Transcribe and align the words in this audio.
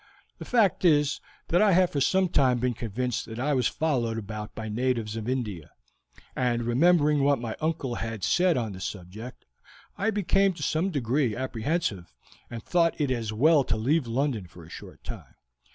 The 0.39 0.45
fact 0.45 0.83
is, 0.83 1.21
that 1.49 1.61
I 1.61 1.73
have 1.73 1.91
for 1.91 2.01
some 2.01 2.27
time 2.27 2.57
been 2.57 2.73
convinced 2.73 3.27
that 3.27 3.37
I 3.39 3.53
was 3.53 3.67
followed 3.67 4.17
about 4.17 4.55
by 4.55 4.67
natives 4.67 5.15
of 5.15 5.29
India, 5.29 5.69
and 6.35 6.63
remembering 6.63 7.21
what 7.23 7.37
my 7.37 7.55
uncle 7.61 7.93
had 7.93 8.23
said 8.23 8.57
on 8.57 8.71
the 8.73 8.81
subject, 8.81 9.45
I 9.99 10.09
became 10.09 10.53
to 10.53 10.63
some 10.63 10.89
degree 10.89 11.35
apprehensive, 11.35 12.15
and 12.49 12.63
thought 12.63 12.99
it 12.99 13.11
as 13.11 13.31
well 13.31 13.63
to 13.65 13.77
leave 13.77 14.07
London 14.07 14.47
for 14.47 14.63
a 14.63 14.69
short 14.71 15.03
time. 15.03 15.35